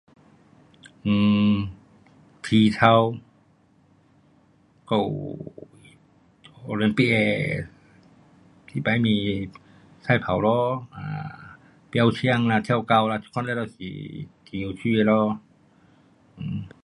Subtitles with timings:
[1.05, 1.69] um
[2.43, 3.11] 体操
[4.87, 5.05] 还有
[6.71, 7.69] Olympic 的
[8.73, 9.47] 一百米
[10.01, 10.99] 赛跑咯，um
[11.91, 13.75] 标枪啦，跳高啦，这款全部是
[14.49, 15.39] 很有趣的咯
[16.37, 16.71] um